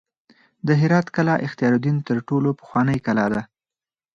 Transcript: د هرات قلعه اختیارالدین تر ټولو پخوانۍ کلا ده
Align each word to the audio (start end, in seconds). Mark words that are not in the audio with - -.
د 0.67 0.69
هرات 0.81 1.07
قلعه 1.15 1.41
اختیارالدین 1.47 1.97
تر 2.07 2.17
ټولو 2.29 2.49
پخوانۍ 2.59 2.97
کلا 3.05 3.25
ده 3.33 3.41